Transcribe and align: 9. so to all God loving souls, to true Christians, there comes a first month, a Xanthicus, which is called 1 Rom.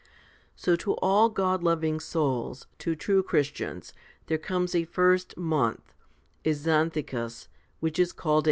9. 0.03 0.07
so 0.55 0.75
to 0.75 0.93
all 0.93 1.29
God 1.29 1.61
loving 1.61 1.99
souls, 1.99 2.65
to 2.79 2.95
true 2.95 3.21
Christians, 3.21 3.93
there 4.25 4.39
comes 4.39 4.73
a 4.73 4.83
first 4.85 5.37
month, 5.37 5.93
a 6.43 6.53
Xanthicus, 6.53 7.47
which 7.81 7.99
is 7.99 8.11
called 8.11 8.33
1 8.33 8.33
Rom. 8.33 8.39